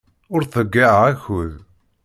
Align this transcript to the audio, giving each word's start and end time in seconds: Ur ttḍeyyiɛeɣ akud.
Ur 0.33 0.41
ttḍeyyiɛeɣ 0.45 1.03
akud. 1.11 1.51